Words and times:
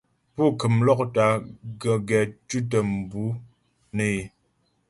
Pú 0.35 0.43
kəm 0.59 0.75
lɔ́kta 0.85 1.25
gəgɛ 1.81 2.19
tʉ̌tə 2.47 2.77
mbʉ̌ 2.93 3.25
nə́ 3.95 4.07
é. 4.17 4.21